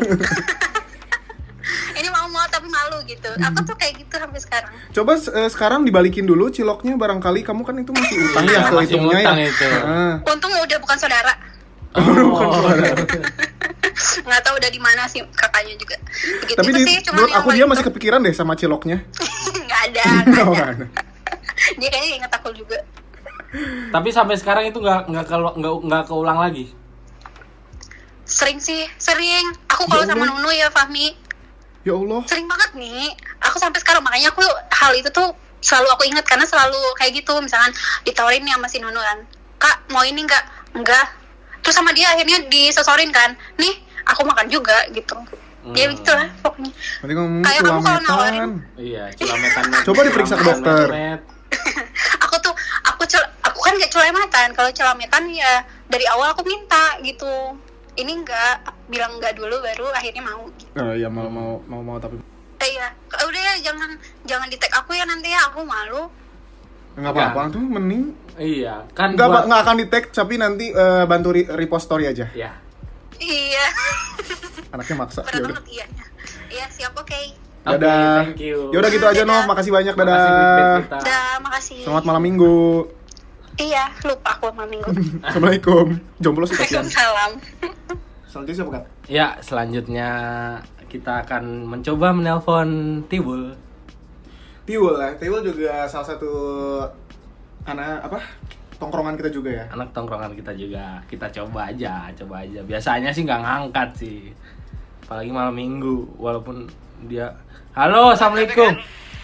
ini 1.96 2.08
mau 2.08 2.24
mau 2.28 2.46
tapi 2.46 2.68
malu 2.68 3.02
gitu. 3.04 3.28
Aku 3.32 3.58
tuh 3.62 3.74
kayak 3.74 3.98
gitu 3.98 4.14
sampai 4.14 4.40
sekarang. 4.40 4.70
coba 4.92 5.12
eh, 5.16 5.48
sekarang 5.48 5.80
dibalikin 5.82 6.24
dulu 6.24 6.48
ciloknya 6.48 6.94
barangkali 6.94 7.40
kamu 7.42 7.62
kan 7.62 7.74
itu 7.76 7.90
masih 7.90 8.16
utang 8.26 8.44
ya 8.46 8.60
masih 8.66 8.96
hitungnya 8.96 9.18
ya 9.20 9.32
itu. 9.44 9.66
Ah. 9.82 10.14
Untung 10.24 10.52
udah 10.52 10.78
bukan 10.80 10.96
saudara. 10.96 11.34
Oh, 11.96 12.60
Nggak 14.28 14.40
tahu 14.42 14.54
udah 14.54 14.68
di 14.68 14.76
mana 14.76 15.08
sih 15.08 15.24
kakaknya 15.32 15.72
juga. 15.76 15.96
Begitu 16.44 16.58
tapi 16.60 16.70
di, 16.70 16.82
sih 16.84 16.96
cuma 17.02 17.16
menurut 17.16 17.32
aku 17.34 17.48
dia 17.52 17.64
masih 17.64 17.84
kepikiran 17.86 18.20
deh 18.20 18.32
sama 18.32 18.52
ciloknya 18.52 19.00
Nggak 19.56 19.80
ada, 19.88 20.02
nggak 20.22 20.44
Oh, 20.44 20.52
ada. 20.52 20.52
nggak 20.52 20.68
ada. 20.68 20.86
Dia 21.80 21.88
kayaknya 21.88 22.10
inget 22.14 22.32
aku 22.32 22.52
juga. 22.52 22.76
Tapi 23.88 24.08
sampai 24.10 24.34
sekarang 24.34 24.64
itu 24.64 24.76
nggak 24.76 25.06
nggak 25.06 25.26
kelu- 25.26 25.54
nggak 25.54 25.72
nggak 25.82 26.02
keulang 26.04 26.38
lagi. 26.38 26.70
Sering 28.22 28.58
sih, 28.58 28.84
sering. 28.96 29.46
Aku 29.66 29.86
kalau 29.86 30.02
Ya 30.02 30.10
sama. 30.10 30.26
Nunu 30.26 30.50
ya 30.50 30.66
Fahmi, 30.68 31.14
Ya 31.82 31.94
Allah. 31.94 32.20
sering 32.24 32.44
banget 32.44 32.70
nih. 32.74 33.14
Aku 33.40 33.56
sampai 33.56 33.78
sekarang 33.78 34.02
makanya 34.02 34.28
aku 34.28 34.42
hal 34.72 34.92
itu 34.92 35.06
tuh 35.08 35.30
selalu 35.58 35.88
aku 35.88 36.02
ingat 36.04 36.24
karena 36.24 36.42
selalu 36.42 36.76
kayak 36.94 37.16
gitu. 37.16 37.38
Misalkan 37.38 37.70
ditawarin 38.02 38.42
nih 38.42 38.52
sama 38.52 38.66
si 38.66 38.78
Nunu 38.78 38.98
kan, 38.98 39.18
kak 39.56 39.86
mau 39.88 40.02
ini 40.02 40.20
nggak? 40.20 40.44
Enggak. 40.74 41.06
Terus 41.62 41.74
sama 41.74 41.90
dia 41.90 42.08
akhirnya 42.08 42.42
disosorin 42.44 43.10
kan, 43.10 43.30
nih 43.56 43.74
aku 44.04 44.22
makan 44.22 44.46
juga 44.46 44.74
gitu. 44.90 45.14
Ya 45.68 45.86
Hmm. 45.86 45.94
gitu 45.94 46.10
lah 46.10 46.30
pokoknya. 46.40 46.70
Nanti 47.02 47.12
ngomong 47.12 47.42
Kayak 47.42 47.60
kamu 47.60 47.80
kalau 47.80 48.00
nawarin. 48.00 48.50
Iya, 48.76 49.02
culametan. 49.12 49.64
Coba 49.86 50.00
diperiksa 50.02 50.34
ke 50.34 50.44
dokter. 50.44 50.86
Met. 50.88 51.20
aku 52.20 52.34
tuh 52.40 52.54
aku 52.84 53.02
cel- 53.04 53.30
aku 53.40 53.55
kan 53.66 53.74
gak 53.76 53.90
culametan 53.90 54.48
kalau 54.52 54.70
culametan 54.70 55.22
ya 55.28 55.52
dari 55.84 56.06
awal 56.06 56.30
aku 56.30 56.42
minta 56.42 56.94
gitu 57.00 57.58
ini 57.94 58.12
enggak 58.14 58.60
bilang 58.86 59.12
enggak 59.12 59.34
dulu 59.34 59.58
baru 59.58 59.90
akhirnya 59.90 60.22
mau 60.22 60.46
Oh 60.76 60.92
iya 60.92 61.08
mau 61.08 61.26
mau 61.26 61.58
mau 61.64 61.82
mau 61.82 61.96
tapi 61.96 62.20
eh, 62.56 62.68
iya 62.68 62.86
udah 63.10 63.40
ya 63.42 63.54
jangan 63.62 63.90
jangan 64.22 64.46
di 64.46 64.56
tag 64.56 64.70
aku 64.72 64.92
ya 64.92 65.02
nanti 65.02 65.28
ya 65.28 65.42
aku 65.44 65.60
malu 65.60 66.06
nggak 66.94 67.10
apa-apa 67.10 67.50
tuh 67.50 67.60
mending 67.60 68.14
Iya, 68.36 68.84
kan 68.92 69.12
nggak 69.12 69.26
buat- 69.26 69.46
nggak 69.46 69.60
akan 69.62 69.76
di 69.76 69.86
tag 69.86 70.04
tapi 70.10 70.36
nanti 70.36 70.68
eh, 70.68 71.04
bantu 71.04 71.32
re- 71.32 71.48
repost 71.50 71.84
story 71.84 72.04
aja 72.06 72.28
Ya. 72.30 72.52
iya 73.16 73.66
anaknya 74.70 74.96
maksa 74.98 75.20
berat 75.22 75.32
ya 75.32 75.40
udah 75.40 75.50
banget 75.50 75.66
iya 75.70 75.86
iya 76.50 76.64
siap 76.68 76.92
oke 76.94 77.20
Oke, 77.66 77.74
dadah 77.74 78.22
thank 78.22 78.38
you. 78.38 78.70
ya 78.70 78.78
udah 78.78 78.90
gitu 78.90 79.06
aja 79.06 79.14
Dadah. 79.18 79.32
noh 79.32 79.42
makasih 79.46 79.72
banyak 79.72 79.90
Makasih, 79.90 80.06
dadah 80.06 80.76
kita. 80.78 80.96
udah 81.00 81.26
makasih 81.40 81.78
selamat 81.82 82.04
malam 82.04 82.22
minggu 82.22 82.56
iya 83.56 83.88
lupa 84.04 84.36
aku 84.36 84.52
sama 84.52 84.64
minggu 84.68 84.90
assalamualaikum 85.26 85.86
jomblo 86.20 86.44
sih 86.44 86.56
kasihan 86.56 86.84
Waalaikumsalam 86.84 87.32
selanjutnya 88.26 88.56
siapa 88.56 88.72
kak 88.76 88.84
Ya, 89.06 89.38
selanjutnya 89.38 90.10
kita 90.90 91.22
akan 91.22 91.70
mencoba 91.70 92.10
menelpon 92.10 93.02
Tiwul. 93.06 93.54
Tiwul 94.66 94.98
ya 94.98 95.14
Tiwul 95.14 95.46
juga 95.46 95.86
salah 95.86 96.10
satu 96.10 96.32
anak 97.70 98.02
apa 98.02 98.18
tongkrongan 98.82 99.14
kita 99.14 99.30
juga 99.30 99.50
ya 99.62 99.64
Anak 99.70 99.94
tongkrongan 99.94 100.34
kita 100.34 100.50
juga. 100.58 100.98
Kita 101.06 101.30
coba 101.30 101.70
aja, 101.70 102.10
coba 102.18 102.42
aja. 102.42 102.66
Biasanya 102.66 103.14
sih 103.14 103.22
nggak 103.22 103.42
ngangkat 103.46 103.88
sih. 103.94 104.34
Apalagi 105.06 105.30
malam 105.30 105.54
minggu, 105.54 106.18
walaupun 106.18 106.66
dia 107.06 107.30
Halo, 107.78 108.10
Assalamualaikum. 108.10 108.74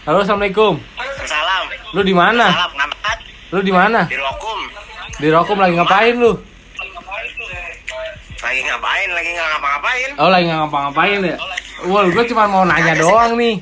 Halo, 0.07 0.23
Assalamualaikum. 0.23 0.79
Salam. 1.27 1.63
Lu 1.91 2.07
di 2.07 2.15
mana? 2.15 2.47
Salam. 2.47 2.92
Lu 3.53 3.61
di 3.61 3.69
mana? 3.69 4.09
Di 4.09 4.17
Rokum. 4.17 4.59
Di 5.21 5.27
Rokum 5.29 5.57
lagi 5.61 5.73
ngapain 5.77 6.15
lu? 6.17 6.33
Lagi 8.41 8.59
ngapain? 8.59 9.09
Lagi 9.13 9.29
nggak 9.31 9.47
ngapa-ngapain? 9.47 10.09
Oh, 10.17 10.29
lagi 10.29 10.43
nggak 10.49 10.59
ngapa-ngapain 10.65 11.19
ya? 11.23 11.37
Wah, 11.85 12.03
gue 12.03 12.23
cuma 12.27 12.43
mau 12.45 12.63
nanya 12.65 12.93
doang 12.97 13.37
nih. 13.37 13.55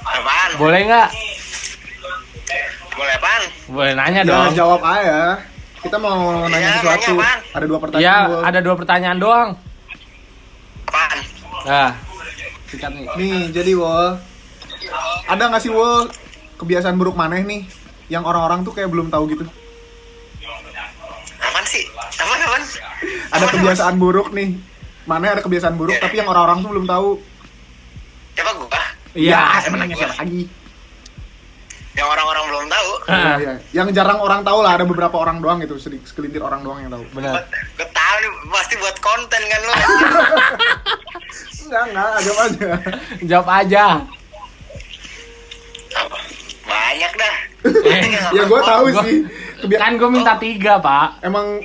Apaan? 0.00 0.50
Boleh 0.56 0.80
nggak? 0.84 1.08
Boleh 2.94 3.14
apaan? 3.14 3.42
Boleh 3.68 3.92
nanya 3.92 4.20
ya 4.22 4.30
dong. 4.30 4.52
jawab 4.56 4.80
aja 4.80 5.20
kita 5.78 5.94
mau 5.94 6.18
nanya 6.48 6.58
Ya, 6.64 6.74
sesuatu 6.80 7.12
nanya 7.12 7.22
apaan? 7.22 7.38
ada 7.54 7.66
dua 7.66 7.78
pertanyaan 7.78 8.02
Ya, 8.02 8.16
Wul. 8.26 8.42
ada 8.42 8.58
dua 8.58 8.74
pertanyaan 8.74 9.18
doang. 9.20 9.48
Apaan? 10.88 11.18
Nah, 11.62 11.90
sikat 12.66 12.90
nih. 12.90 13.04
nih 13.14 13.38
jadi 13.52 13.72
Wol 13.74 14.08
ada 15.28 15.42
nggak 15.44 15.62
sih 15.62 15.70
Wol 15.70 16.08
kebiasaan 16.56 16.96
buruk 16.96 17.14
maneh 17.14 17.44
nih 17.44 17.62
yang 18.08 18.24
orang-orang 18.24 18.60
tuh 18.62 18.72
kayak 18.72 18.88
belum 18.88 19.08
tahu 19.08 19.24
gitu 19.28 19.44
Apaan 21.38 21.64
sih? 21.64 21.84
Apaan, 21.94 22.40
apaan? 22.40 22.64
ada 23.28 23.46
kebiasaan 23.48 23.94
buruk 23.96 24.32
nih 24.32 24.56
mana 25.04 25.32
ada 25.32 25.40
kebiasaan 25.40 25.74
buruk 25.74 25.94
Iya. 25.94 26.02
tapi 26.02 26.14
yang 26.16 26.28
orang-orang 26.28 26.58
tuh 26.60 26.70
belum 26.70 26.86
tahu 26.86 27.08
Siapa 28.34 28.50
gua? 28.54 28.82
Iya, 29.12 29.40
emang 29.66 29.78
nanya 29.82 29.96
siapa 29.96 30.16
lagi 30.16 30.42
Yang 31.92 32.06
orang-orang 32.06 32.44
belum 32.46 32.66
tahu. 32.68 32.90
Ah, 33.10 33.34
Iya, 33.36 33.52
yang 33.74 33.88
jarang 33.90 34.22
orang 34.22 34.46
tahu 34.46 34.62
lah 34.62 34.78
ada 34.78 34.86
beberapa 34.86 35.18
orang 35.18 35.42
doang 35.42 35.58
gitu 35.58 35.74
sedikit 35.76 36.06
segelintir 36.06 36.38
orang 36.38 36.62
doang 36.62 36.78
yang 36.78 36.94
tahu 36.94 37.02
benar. 37.10 37.42
Gue 37.74 37.88
tahu 37.90 38.14
nih, 38.22 38.30
pasti 38.48 38.74
buat 38.78 38.96
konten 39.02 39.42
kan 39.42 39.60
lu. 39.60 39.72
enggak 41.66 41.82
enggak 41.90 42.08
ada 42.14 42.30
aja 42.38 42.68
Jawab 43.26 43.48
aja. 43.50 43.84
ya 48.36 48.42
gue 48.44 48.60
tahu 48.62 48.84
Gua- 48.88 49.02
sih 49.02 49.18
Kebia- 49.58 49.80
Kan 49.80 49.92
gue 49.94 50.06
minta 50.08 50.38
tiga, 50.38 50.78
Pak. 50.78 51.18
emang 51.20 51.58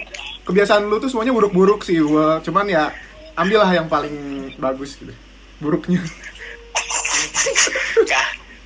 kebiasaan 0.44 0.84
lu 0.84 0.98
tuh 0.98 1.08
semuanya 1.08 1.32
buruk-buruk 1.32 1.82
sih 1.82 2.00
Wol 2.00 2.42
cuman 2.42 2.66
ya 2.66 2.90
ambillah 3.34 3.70
yang 3.70 3.86
paling 3.86 4.12
bagus 4.58 4.98
gitu 4.98 5.14
buruknya 5.58 6.02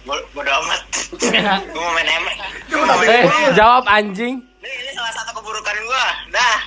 bo- 0.07 0.27
bodo 0.31 0.47
amat. 0.63 0.81
Gue 1.67 1.75
mau 1.75 1.91
main 1.91 2.07
emek. 2.07 2.35
Gue 2.71 2.79
main 2.79 3.07
eh, 3.11 3.25
jawab 3.51 3.83
anjing. 3.85 4.39
Ini, 4.39 4.71
ini 4.71 4.91
salah 4.95 5.11
satu 5.13 5.35
keburukan 5.35 5.75
gua. 5.83 6.05
Dah. 6.31 6.57